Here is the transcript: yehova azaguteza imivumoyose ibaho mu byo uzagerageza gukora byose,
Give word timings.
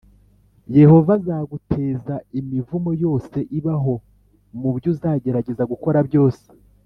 yehova 0.77 1.11
azaguteza 1.19 2.15
imivumoyose 2.39 3.39
ibaho 3.57 3.93
mu 4.59 4.69
byo 4.77 4.89
uzagerageza 4.93 5.63
gukora 5.73 5.99
byose, 6.09 6.45